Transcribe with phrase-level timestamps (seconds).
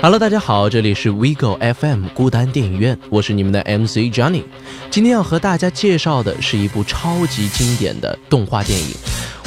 [0.00, 4.42] Hello，大家好，这里是 WeGo FM 孤单电影院，我是你们的 MC Johnny。
[4.90, 8.88] 今天要和大家介绍的是一部超级经典的动画电影。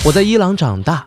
[0.06, 1.06] 我在伊朗长大，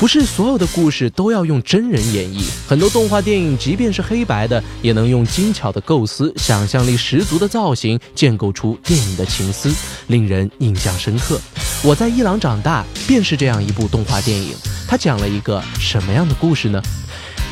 [0.00, 9.70] 不是所有的故事都要用真人演绎，很多动画电影即便是黑白的，也能用精巧的构思、想象力十足的造型建构出电影的情思，
[10.06, 11.38] 令人印象深刻。
[11.84, 14.54] 我在伊朗长大，便是这样一部动画电影。
[14.88, 16.80] 它讲了一个什么样的故事呢？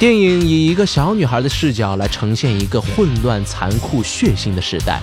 [0.05, 5.01] 电影以一个小女孩的视角来呈现一个混乱、残酷、血腥的时代。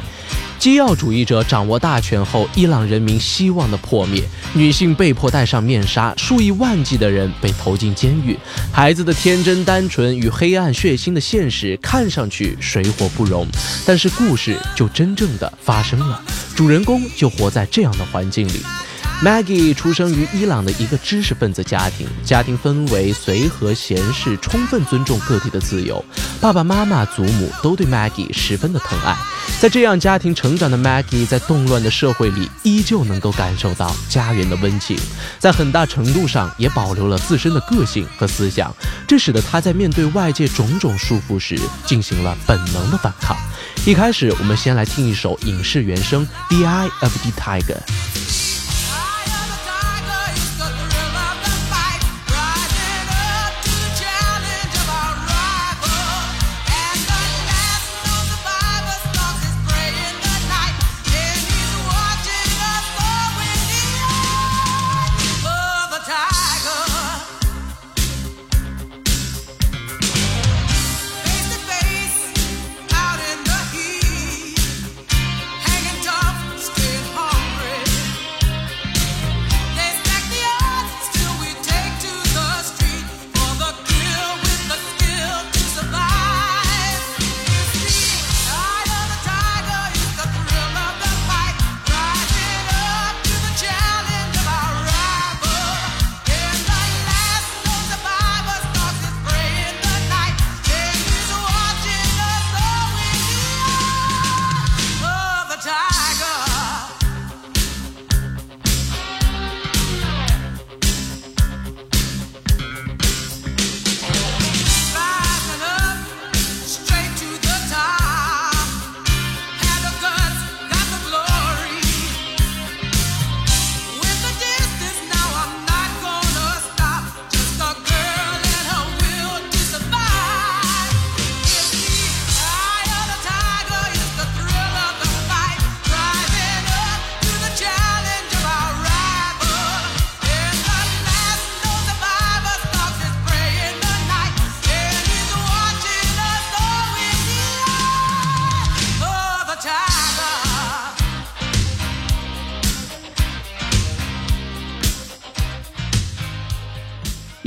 [0.59, 4.21] 基要主义者掌握大权后，伊朗人民希望的破灭，
[4.53, 8.37] 女性被迫戴上面纱，数以万计的人被投进监狱，
[8.71, 13.47] 孩子的天真单纯与黑暗血腥的现实看上去水火不容，
[13.87, 16.21] 但是故事就真正的发生了，
[16.55, 18.61] 主人公就活在这样的环境里。
[19.23, 26.03] Maggie 出生于伊朗的一个知识分子家庭，家庭氛围随和闲适，充分尊重个体的自由。
[26.39, 29.15] 爸爸妈妈、祖母都对 Maggie 十分的疼爱。
[29.59, 34.97] 在这样家庭成长的 Maggie，在动乱的社会里，依旧能够感受到家园的温情，
[35.37, 38.75] 在很大程度上也保留了自身的个性和思想。
[39.07, 43.37] 这使得她在面对外界种种束缚时，进行了本能的反抗。
[43.85, 47.77] 一开始，我们先来听一首影视原声《The Eye of the Tiger》。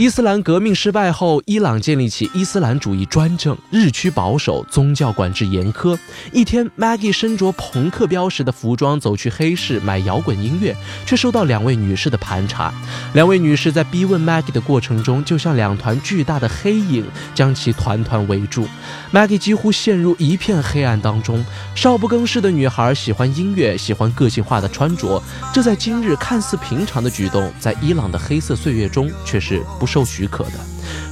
[0.04, 5.98] 伊斯兰革命失败后，伊朗建立起伊斯兰主义专政，日趋保守，宗教管制严苛。
[6.30, 10.76] 一天，Maggie 身着朋克标识的服装走去黑市买摇滚音乐，
[11.06, 12.70] 却受到两位女士的盘查。
[13.14, 18.68] 两位女士在逼问 Maggie 的过程中，就像两团巨大的黑影将其团团围住。
[19.10, 21.42] Maggie 几乎陷入一片黑暗当中。
[21.74, 25.22] 少不更事的女孩喜欢音乐，喜欢个性化的穿着，
[25.54, 29.62] 这在今日看似平常的举动，在伊朗的黑色岁月中却是。
[29.80, 30.50] 不受许可的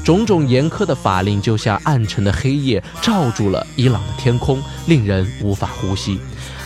[0.03, 6.19] 种种严苛的法令，就像暗沉的黑夜，罩住了伊朗的天空，令人无法呼吸。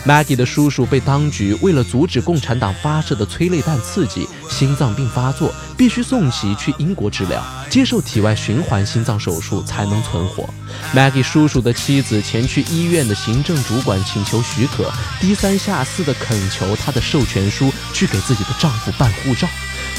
[0.07, 10.47] Maggie 的叔叔被当局为了阻止共产党发射的催泪弹刺激，心脏病发作，必须送其去英国治疗，接受体外循环心脏手术才能存活。
[10.95, 19.45] Maggie 叔叔的妻子前去医院的行政主管请求许可，低三下四地恳求他的授权书去给自己的丈夫办护照。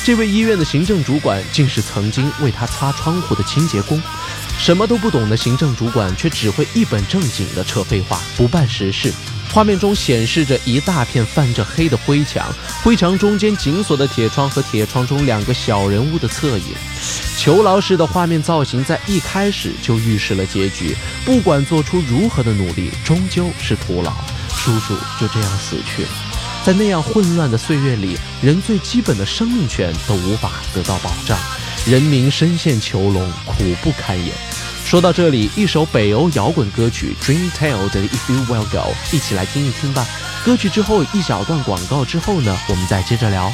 [0.04, 4.00] 这位医院的行政主管竟是曾经为他擦窗户的清洁工。
[4.58, 9.10] 什么都不懂的行政主管，却只会一本正经地扯废话，不办实事。
[9.50, 12.46] 画面中显示着一大片泛着黑的灰墙，
[12.82, 16.64] 灰墙中间紧锁的铁窗和铁窗中两个小人物的侧影，
[17.38, 20.94] 囚牢式的画面造型在一开始就预示了结局。
[21.24, 24.12] 不管做出如何的努力，终究是徒劳。
[24.50, 26.08] 叔叔就这样死去了。
[26.66, 31.38] 在那样混乱的岁月里，人最基本的生命权都无法得到保障，
[31.86, 34.28] 人民深陷囚笼，苦不堪言。
[34.84, 40.06] 说到这里，一首北欧摇滚歌曲《Dream Tale》的《If You Will Go》，一起来听一听吧。
[40.44, 43.52] 歌曲之后一小段广告之后呢，我们再接着聊。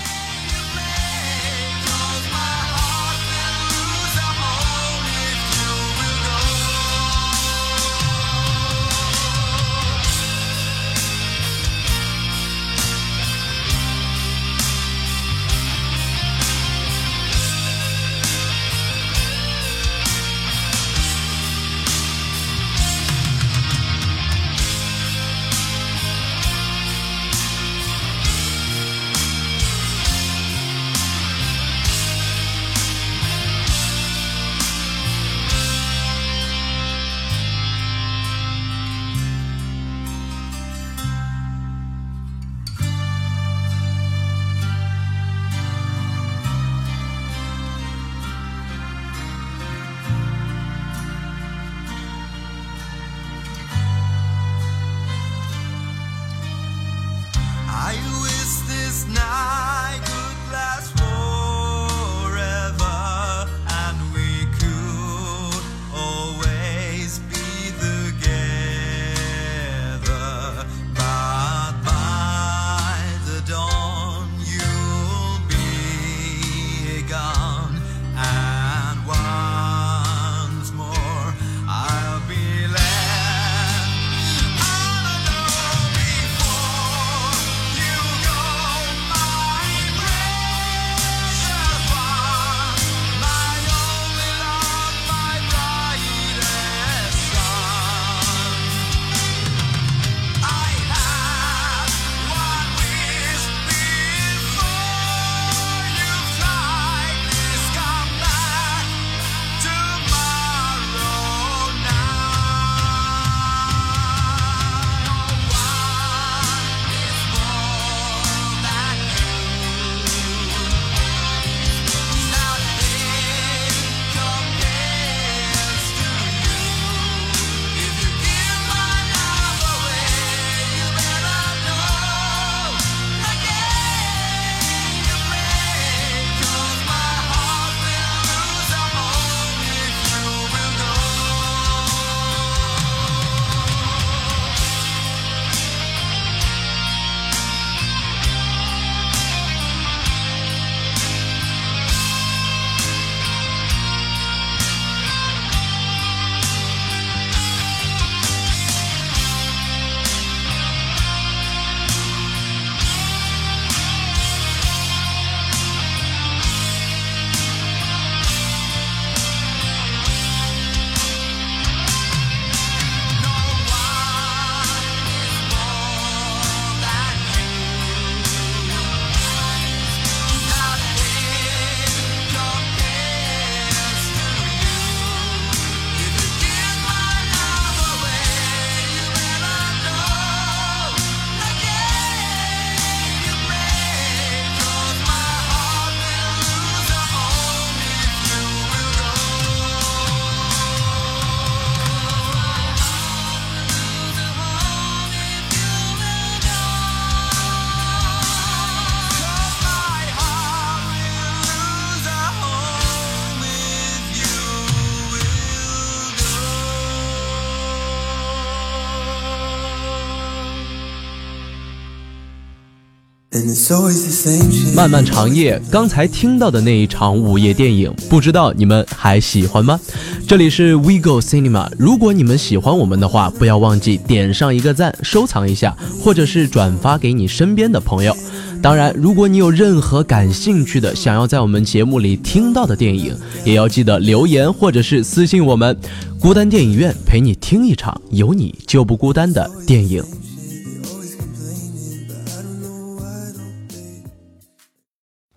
[224.77, 229.81] 漫漫长夜，刚才听到的那一场午夜电影，不知道你们还喜欢吗？
[230.29, 238.17] 这里是 We Go Cinema，如果你们喜欢我们的话，不要忘记点上一个赞，收藏一下，或者是转发给你身边的朋友。
[238.63, 243.15] 当然，如果你有任何感兴趣的，想要在我们节目里听到的电影，
[243.45, 245.77] 也要记得留言或者是私信我们。
[246.21, 250.03] 孤单电影院陪你听一场有你就不孤单的电影。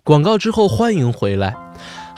[0.08, 1.54] 广告之后，欢迎回来。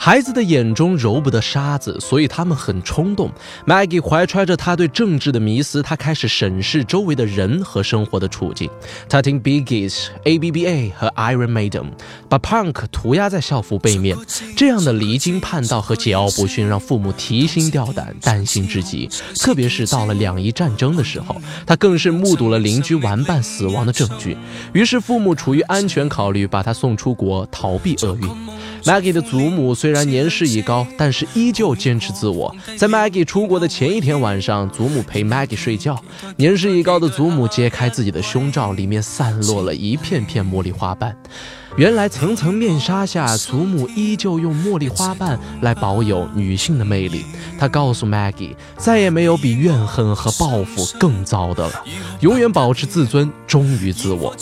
[0.03, 3.29] 孩子的眼中揉不得沙子，所以他们很冲动。
[3.67, 8.67] Maggie 怀揣着他对政治的迷思，他开始审视周围的人和生活的处境。
[9.07, 11.91] 他听 Biggies、A.B.B.A 和 Iron Maiden，
[12.27, 14.17] 把 Punk 涂鸦在校服背面。
[14.57, 19.07] 这样的离经叛道和桀骜不驯让父母提心吊胆、担心至极。
[19.35, 24.35] 特别是到了两伊战争的时候，他更是目睹了邻居玩伴死亡的证据。
[24.73, 28.27] 于是父母出于安全考虑，把他送出国，逃避厄运。
[28.83, 32.53] Maggie 的祖母虽然年事已高，但是依旧坚持自我。
[32.77, 36.01] 在 Maggie 出国的前一天晚上，祖母陪 Maggie 睡觉。
[36.35, 41.15] 年事已高的祖母揭开自己的胸罩，里面散落了一片片茉莉花瓣。
[41.77, 47.23] 原来层层面纱下，祖母依旧用茉莉花瓣来保有女性的魅力。
[47.59, 51.83] 她告诉 Maggie，再也没有比怨恨和报复更糟的了。
[52.19, 54.35] 永远保持自尊，忠于自我，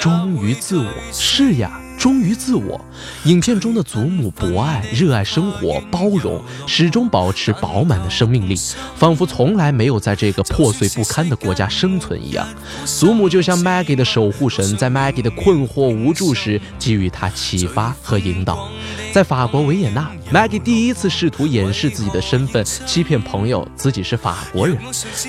[0.00, 1.80] 忠于自我是呀。
[1.98, 2.80] 忠于自我，
[3.24, 8.56] 影片中的祖母博爱、热爱生活、包容，始终保持饱满的生命力，
[8.96, 12.46] 仿佛从来没有在这个破碎不堪的国家生存一样。
[12.84, 18.68] 祖母就像 Maggie 的守护神，在 Maggie 的困惑无助时给予她启发和引导。
[19.12, 24.76] 在法国维也纳，Maggie 第一次试图掩饰自己的身份，欺骗朋友自己是法国人。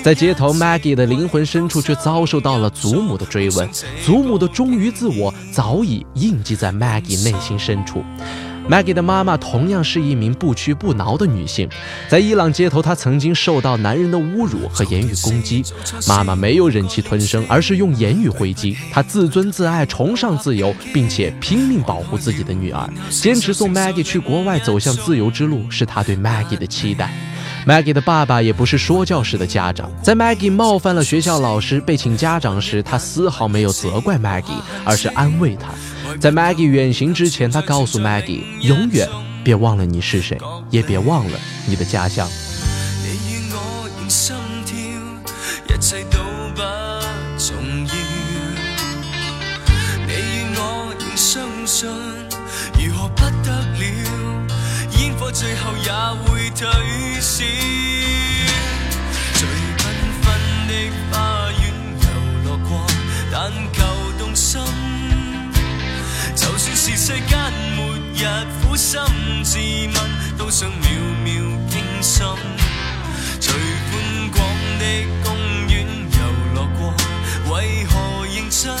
[0.02, 3.68] 在街头，Maggie 的灵魂深处却遭受到了祖母的追问。
[4.04, 8.04] 祖母的忠于自我早已印记在 Maggie 内心深处。
[8.70, 11.68] Maggie 的妈妈同样是一名不屈不挠的女性，
[12.08, 15.64] 在伊朗街头，她曾经受到男人的侮辱和言语攻击。
[16.06, 18.76] 妈妈没有忍气吞声，而是用言语回击。
[18.92, 27.10] 她自尊自爱，崇尚自由，并且拼命保护自己的女儿，坚持送 Maggie 去国外，走向自由之路，是她对 Maggie 的期待。
[27.68, 35.68] Maggie 的爸爸也不是说教式的家长，在 Maggie 冒犯了学校老师被请家长时，他丝毫没有责怪 Maggie，而是安慰他。
[36.18, 39.06] 在 Maggie 远行之前，他告诉 Maggie，永远
[39.44, 40.38] 别忘了你是谁，
[40.70, 42.26] 也别忘了你的家乡。
[56.58, 57.44] 会退烧。
[59.34, 59.46] 最
[59.76, 59.80] 缤
[60.22, 60.26] 纷
[60.66, 60.72] 的
[61.10, 61.12] 花
[61.52, 61.62] 园
[62.02, 62.06] 游
[62.44, 62.70] 乐过，
[63.30, 63.36] 但
[63.72, 63.76] 求
[64.18, 64.60] 动心。
[66.34, 67.38] 就算是世间
[67.76, 67.78] 末
[68.14, 68.24] 日，
[68.62, 69.00] 苦心
[69.44, 69.96] 自问，
[70.36, 70.88] 都想秒
[71.24, 71.32] 秒
[71.68, 72.26] 惊心。
[73.40, 74.38] 最宽广
[74.80, 74.84] 的
[75.22, 75.26] 公
[75.68, 76.18] 园游
[76.54, 76.92] 乐过，
[77.54, 78.74] 为何认真？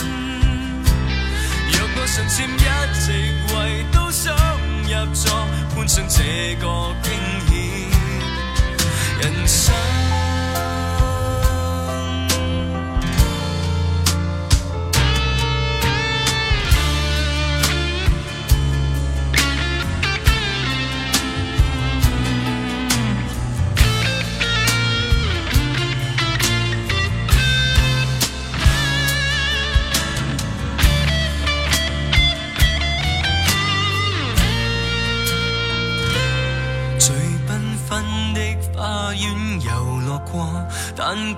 [1.70, 2.60] 若我尚占一
[2.98, 3.12] 席
[3.54, 4.34] 位，都想
[4.82, 5.46] 入座。
[5.78, 6.66] 欢上这个
[7.04, 7.12] 惊，
[9.20, 10.07] 人生。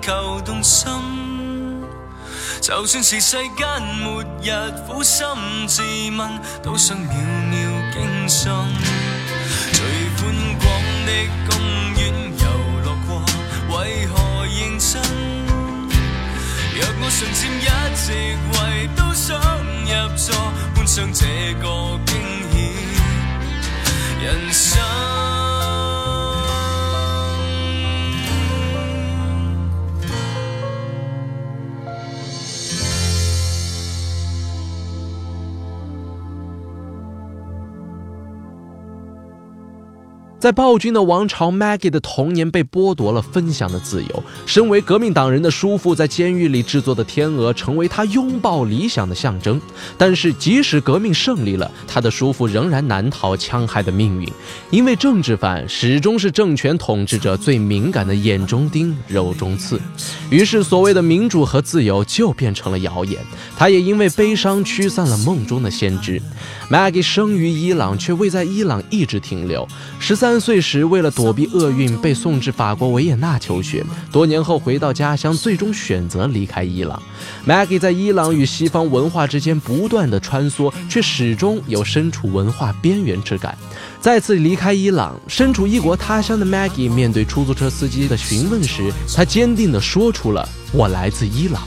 [0.01, 0.91] 求动心，
[2.61, 3.67] 就算是世间
[4.01, 4.51] 末日，
[4.87, 5.25] 苦心
[5.67, 5.81] 自
[6.17, 7.09] 问，都想秒
[7.49, 7.59] 秒
[7.93, 8.51] 惊心。
[9.73, 9.83] 最
[10.17, 10.19] 宽
[10.59, 10.65] 广
[11.05, 11.09] 的
[11.49, 11.51] 公
[11.95, 12.01] 园
[12.39, 12.45] 游
[12.83, 13.09] 乐过，
[13.77, 15.01] 为何认真？
[16.73, 18.11] 若我尚占一席
[18.53, 20.35] 位，都想入座，
[20.73, 21.25] 观赏这
[21.61, 21.65] 个
[22.05, 22.09] 惊
[22.51, 22.55] 险。
[24.23, 25.40] 人生。
[40.41, 44.23] 在暴君的王朝，Maggie 的童年被剥夺了分享的自由。
[44.47, 49.61] 身为革命党人的叔父，在监狱里制作的天鹅，成为他拥抱理想的象征。
[49.99, 54.27] 但是，即使革命胜利了，他的叔父仍然难逃戕害的命运，
[54.71, 59.79] 因为政治犯始终是政权统治者最敏感的眼中钉、肉中刺。
[60.31, 63.21] 于是，所谓的民主和自由就变成了谣言。
[63.55, 66.19] 他也因为悲伤驱散了梦中的先知。
[66.67, 69.67] Maggie 生于伊朗，却未在伊朗一直停留。
[69.99, 73.85] 十三三岁时，为了躲避厄运，被送至法国维也纳求学。
[74.13, 77.03] 多年后回到家乡，最终选择离开伊朗。
[77.45, 83.57] Maggie 在伊朗与西方文化之间不断的穿梭，却始终有身处文化边缘之感。
[83.99, 91.61] 再次离开伊朗，身处异国他乡的 Maggie 面对出租车司机的询问时，她坚定地说出了：“我来自伊朗。”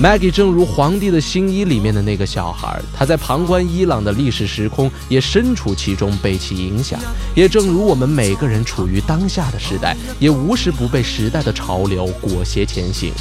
[0.00, 6.98] Maggie 正如《皇帝的新衣》里面的那个小孩，他在旁观伊朗的历史时空，也身处其中，被其影响。
[7.34, 13.12] 也正如我们每个人处于当下的时代，也无时不被时代的潮流裹挟前行。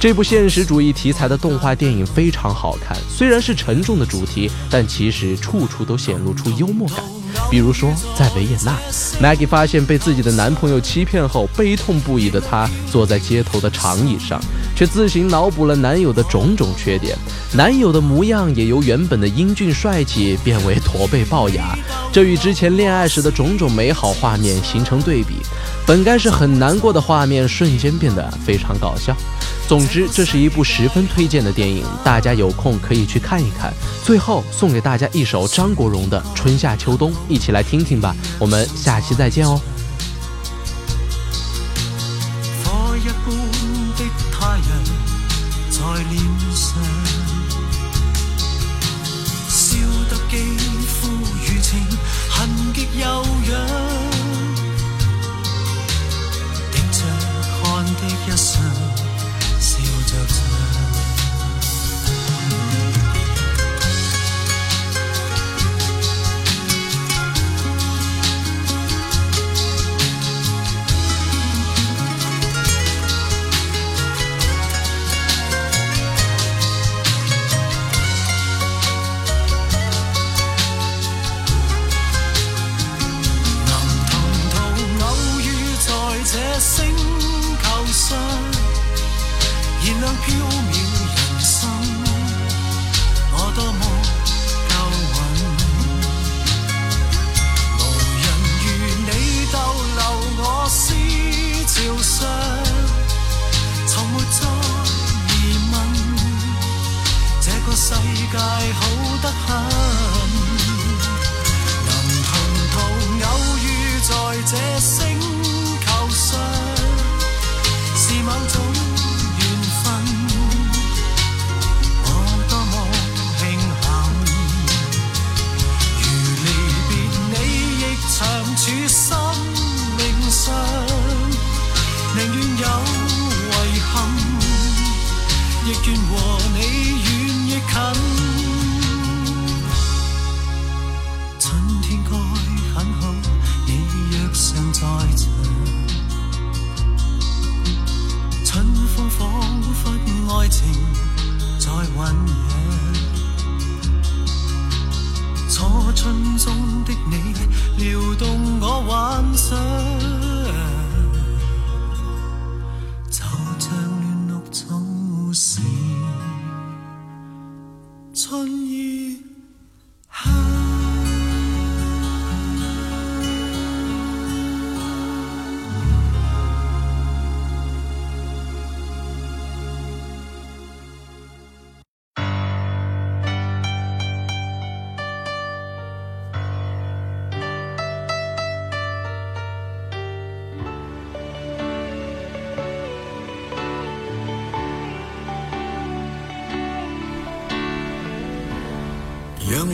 [0.00, 6.98] 这部现实主义题材的动画电影非常好看，虽然是沉重的主题，但其实处处都显露出幽默感。
[7.50, 8.78] 比如说，在维也纳
[9.20, 14.40] ，Maggie 发现被自己的男朋友欺骗后，悲痛不已的她坐在街头的长椅上，
[14.76, 17.16] 却自行脑补了男友的种种缺点。
[17.54, 21.76] 男友的模样也由原本的英俊帅气变为驼背龅牙，
[22.12, 25.36] 这与之前恋爱时的种种美好画面形成对比。
[25.86, 29.16] 本该是很难过的画面，瞬间变得非常搞笑。
[29.68, 33.72] 总之，这是一部十分推荐的电影，大家有空可以去看一看。
[34.04, 38.14] 最后送给大家一首张国荣的《春夏秋冬》，一起来听听吧。
[38.38, 39.60] 我们下期再见哦。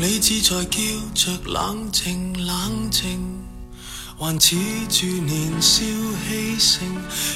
[0.02, 0.80] 理智在叫
[1.14, 3.40] 着冷静冷静，
[4.18, 4.56] 还似
[4.88, 5.80] 住年少
[6.26, 6.82] 气盛。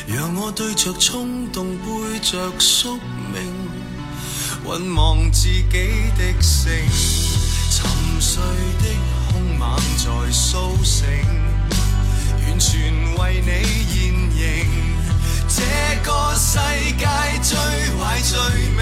[0.08, 2.96] 让我对着冲动背着宿
[3.32, 3.40] 命，
[4.64, 6.72] 浑忘自己的性。
[7.70, 7.88] 沉
[8.20, 8.42] 睡
[8.82, 8.88] 的
[9.30, 11.06] 凶猛在苏醒，
[12.48, 13.48] 完全为你
[13.94, 13.94] 现
[14.34, 14.42] 形。
[15.46, 15.62] 这
[16.02, 16.58] 个世
[16.98, 17.06] 界
[17.44, 17.56] 最
[17.96, 18.36] 坏罪
[18.74, 18.80] 名，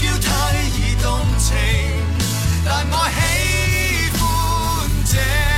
[0.00, 0.34] 叫太。
[1.04, 1.54] 动情，
[2.64, 5.53] 但我喜欢这。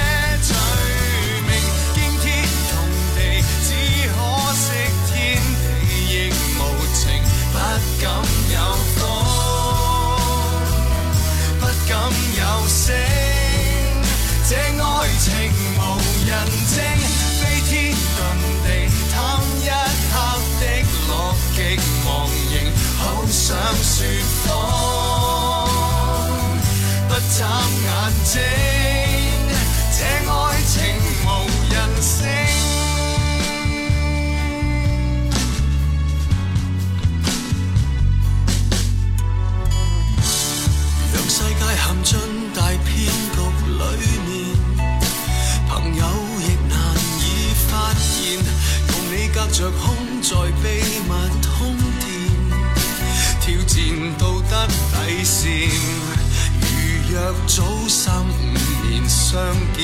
[59.28, 59.42] 相
[59.76, 59.82] 见，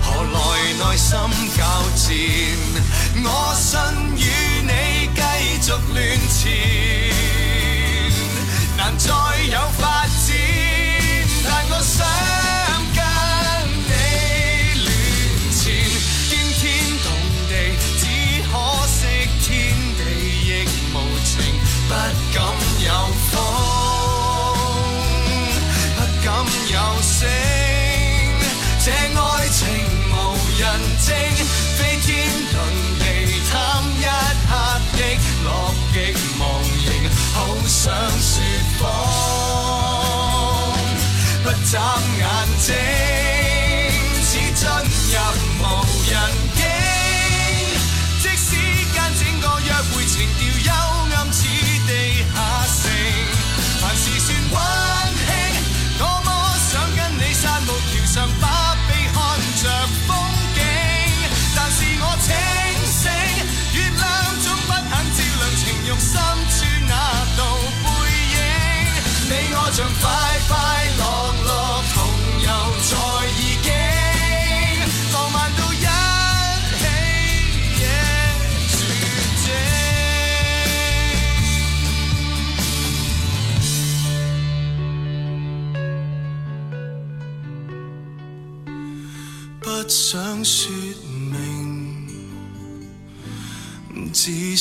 [0.00, 0.38] 何来
[0.78, 1.10] 内心
[1.56, 1.58] 交
[1.96, 2.06] 战？
[3.24, 3.66] 我信
[4.16, 4.22] 与
[4.62, 4.72] 你
[5.16, 5.20] 继
[5.60, 5.98] 续乱
[6.30, 6.40] 缠，
[8.76, 9.10] 难再
[9.50, 10.30] 有发展。
[11.42, 11.98] 但我想
[41.74, 42.13] 不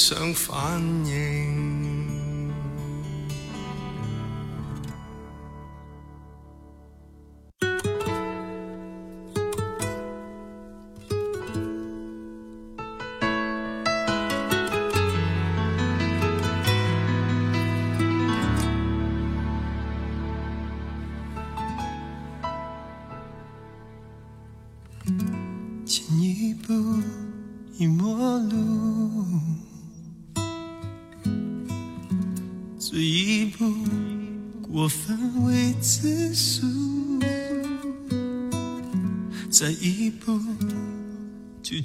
[0.06, 1.63] 想反应。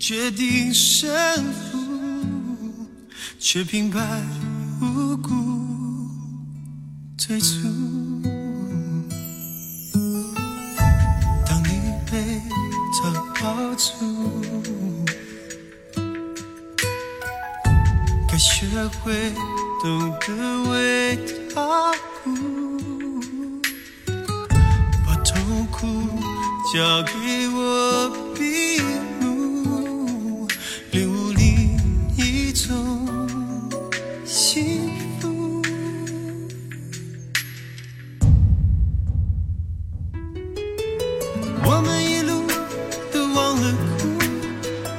[0.09, 1.07] 决定胜
[1.53, 2.89] 负，
[3.39, 4.01] 却平白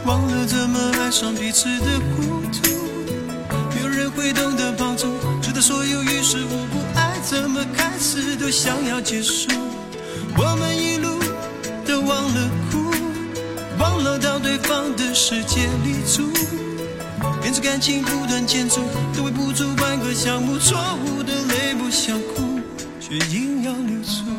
[0.10, 2.68] 忘了怎么爱上彼此的糊涂。
[3.76, 5.06] 没有人会懂得帮助，
[5.40, 9.52] 直到所有于事无补，爱怎么开始都想要结束。
[10.36, 11.20] 我们一路
[11.86, 12.92] 都忘了哭，
[13.78, 16.24] 忘了到对方的世界里住。
[17.44, 18.82] 明知感情不断建筑，
[19.16, 22.60] 都围不住半个项目，错误的泪不想哭，
[23.00, 24.39] 却硬要流出。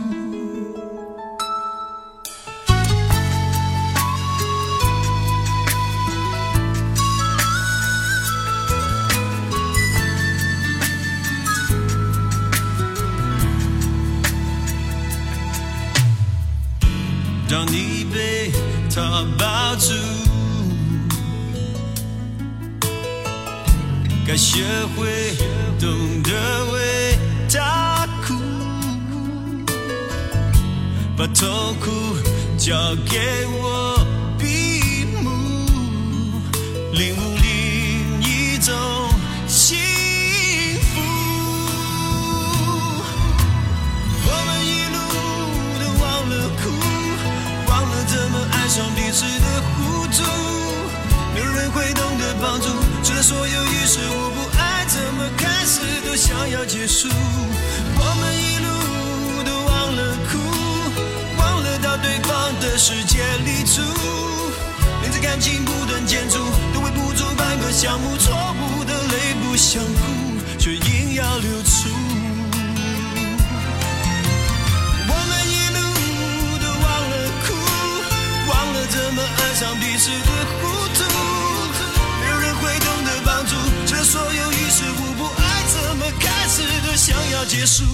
[24.31, 24.63] 该学
[24.97, 25.35] 会
[25.81, 26.31] 懂得
[26.73, 27.19] 为
[27.53, 28.33] 他哭，
[31.19, 31.91] 把痛苦
[32.57, 32.77] 交
[33.11, 33.99] 给我
[34.39, 35.29] 闭目，
[36.93, 38.73] 领悟另一种
[39.49, 39.77] 幸
[40.79, 41.01] 福。
[44.27, 44.97] 我们一路
[45.83, 46.71] 都忘了哭，
[47.69, 50.23] 忘了怎么爱上彼此的糊涂。
[51.35, 52.69] 没有人会懂得帮助，
[53.23, 57.07] 所有于事无补，爱怎么开始都想要结束。
[57.09, 60.39] 我们一路都忘了哭，
[61.37, 63.83] 忘了到对方的世界里住。
[65.03, 66.39] 明知感情不断建筑，
[66.73, 70.01] 都围不住半个项目，错误的泪不想哭，
[70.59, 71.91] 却硬要流出。
[75.07, 75.79] 我们一路
[76.59, 77.53] 都忘了哭，
[78.49, 81.05] 忘了怎么爱上彼此的糊涂
[82.61, 85.25] 会懂得帮助，这所有于事无补。
[85.25, 86.63] 爱怎么开始？
[86.87, 87.85] 都想要结束。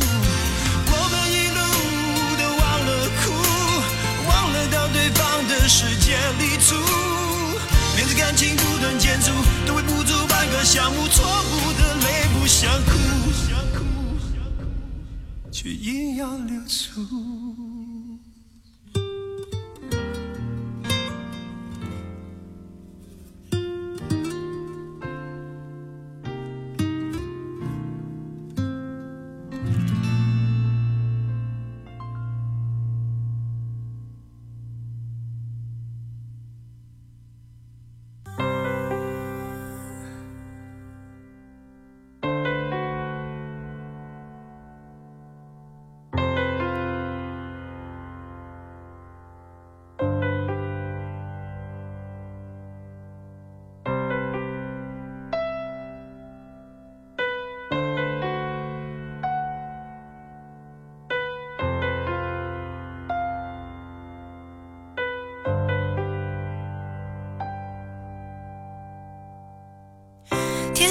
[0.89, 1.59] 我们一路
[2.37, 2.91] 都忘了
[3.23, 3.25] 哭，
[4.29, 6.75] 忘了到对方的世界里住。
[7.97, 9.31] 面对感情不断，建筑
[9.67, 11.07] 都会不足半个项目。
[11.09, 12.91] 错误的泪，不想哭，
[15.51, 17.01] 却硬要流出。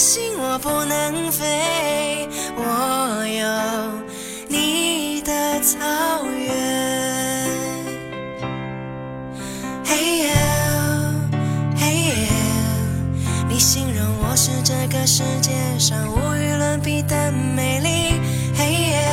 [0.00, 3.44] 心我不能飞，我有
[4.48, 5.76] 你的草
[6.24, 7.46] 原。
[9.84, 10.32] 嘿耶，
[11.76, 12.14] 嘿耶，
[13.46, 18.18] 你形容我是这个世界上无与伦比的美丽。
[18.56, 19.06] 嘿耶，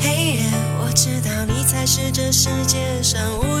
[0.00, 0.46] 嘿耶，
[0.80, 3.51] 我知道你才是这世界上无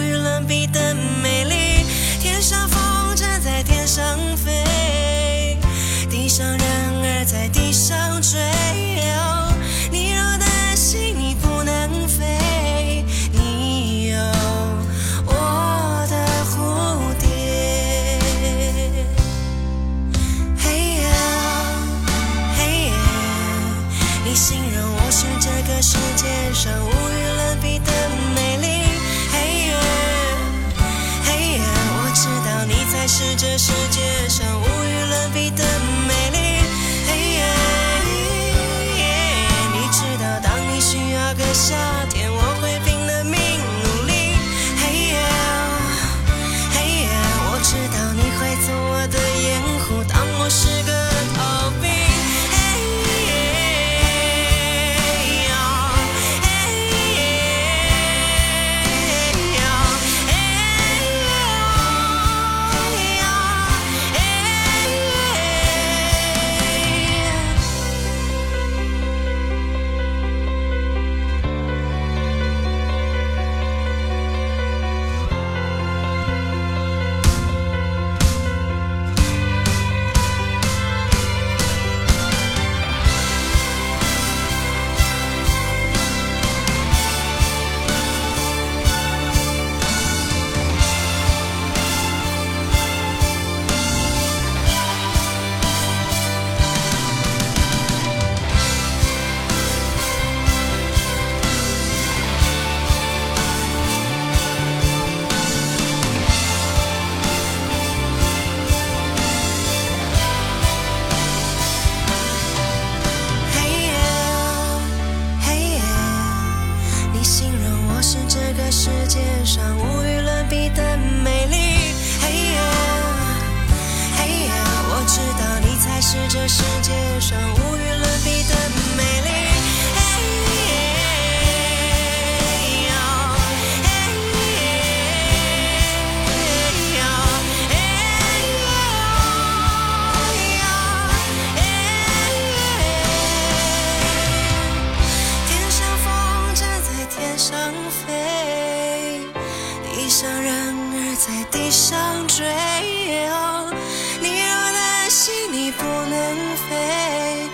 [156.72, 157.48] 飞，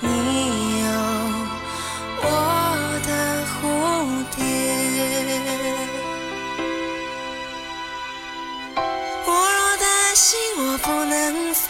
[0.00, 0.06] 你
[0.80, 0.86] 有
[2.22, 2.26] 我
[3.06, 3.10] 的
[3.52, 3.54] 蝴
[4.36, 4.38] 蝶。
[9.26, 10.28] 我若担心
[10.58, 11.14] 我不能
[11.54, 11.66] 飞，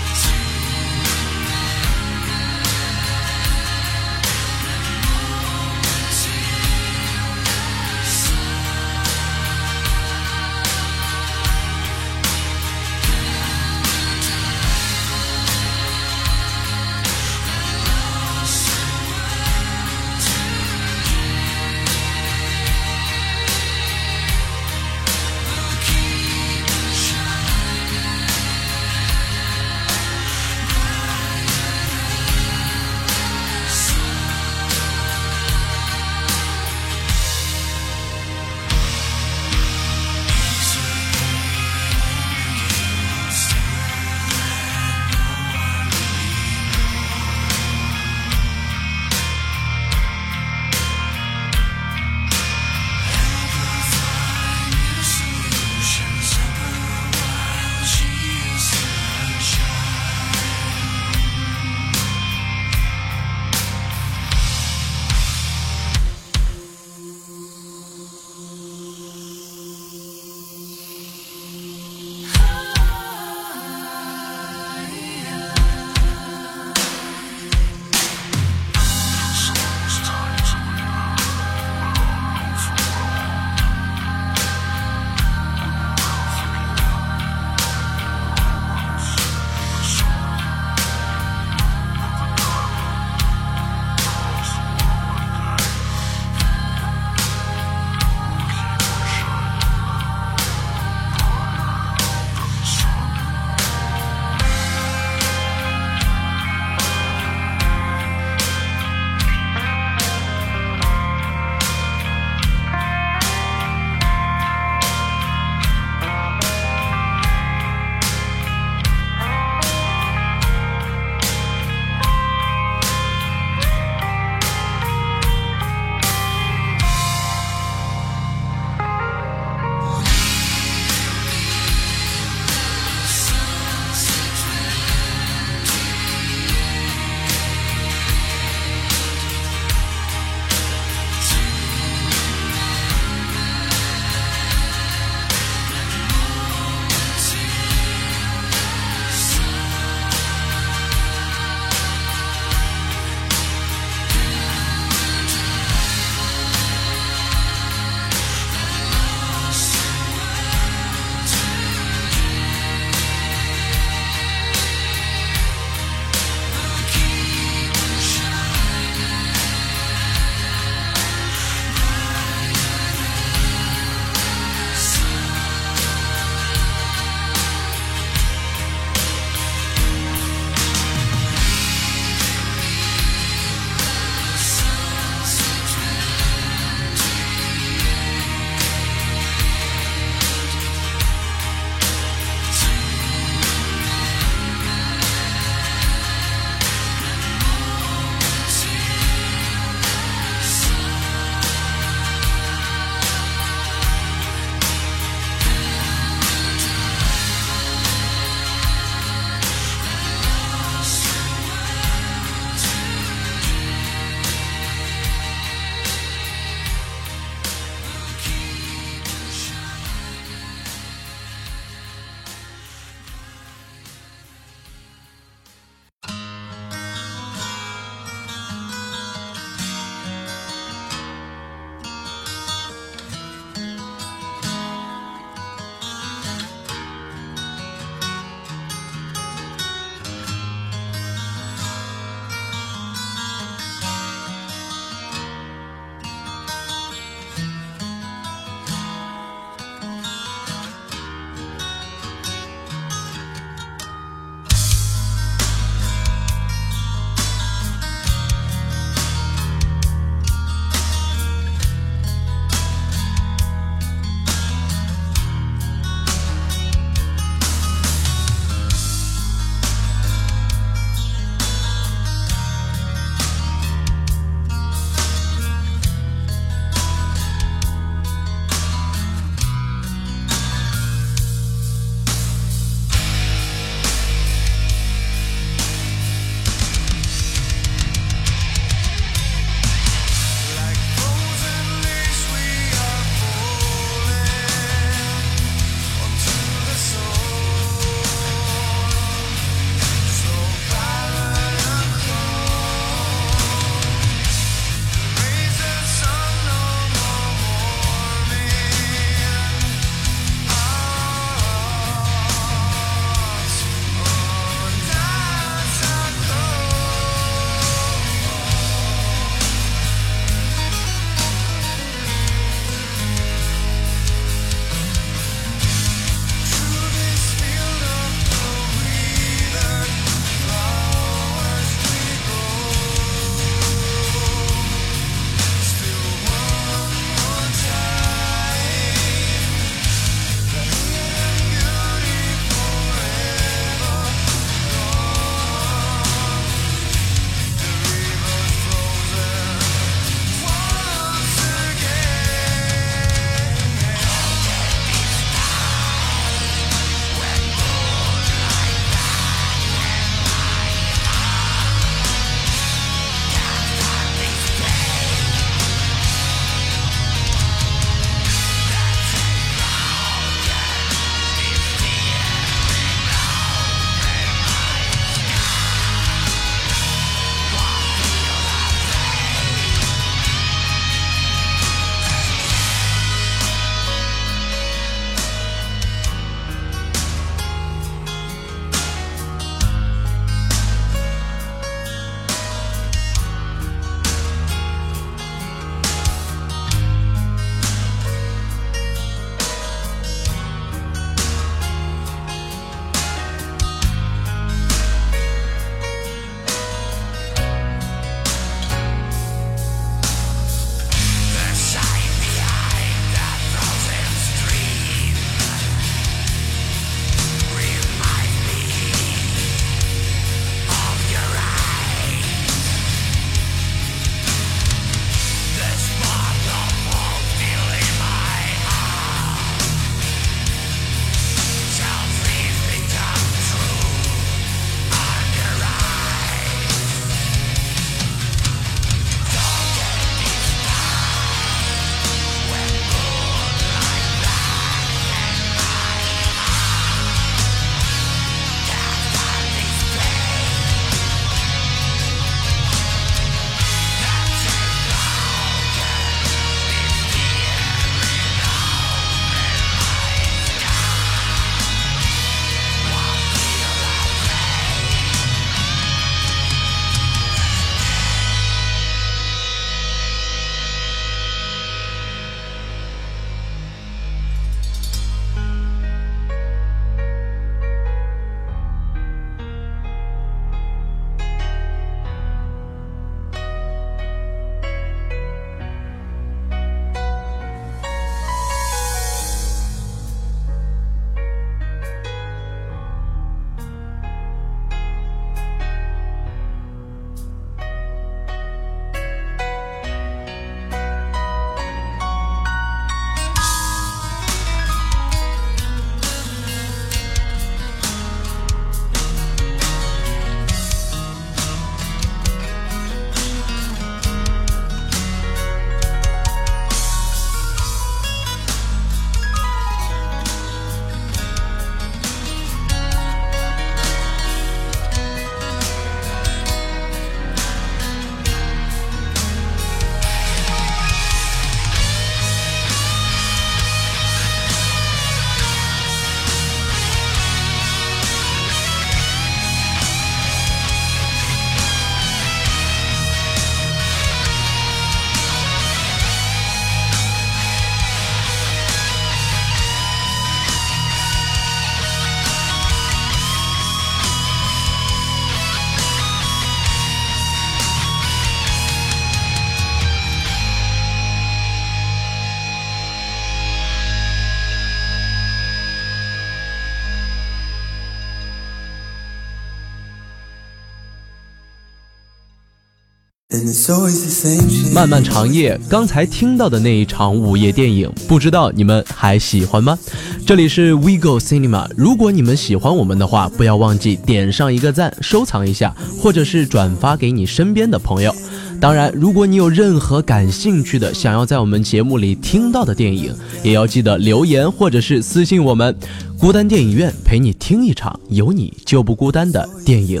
[574.74, 579.78] 漫漫长夜，刚才听到的那一场午夜电影，不知道你们还喜欢吗？
[580.26, 588.12] 这里是 We Go Cinema，如果你们喜欢我们的话，不要忘记点上一个赞，收藏一下，或者是转发给你身边的朋友。
[588.60, 595.76] 当然，如果你有任何感兴趣的，想要在我们节目里听到的电影，也要记得留言或者是私信我们。
[596.18, 600.00] 孤单电影院陪你听一场有你就不孤单的电影。